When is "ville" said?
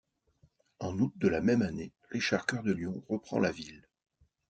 3.51-3.87